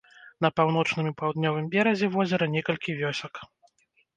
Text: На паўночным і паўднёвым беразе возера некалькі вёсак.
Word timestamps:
На 0.45 0.49
паўночным 0.59 1.09
і 1.09 1.13
паўднёвым 1.19 1.69
беразе 1.75 2.07
возера 2.17 2.45
некалькі 2.57 2.99
вёсак. 3.03 3.33